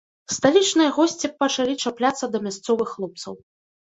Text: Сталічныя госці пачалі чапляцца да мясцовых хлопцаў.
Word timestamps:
Сталічныя 0.35 0.93
госці 0.95 1.31
пачалі 1.43 1.73
чапляцца 1.85 2.25
да 2.37 2.45
мясцовых 2.47 2.87
хлопцаў. 2.99 3.33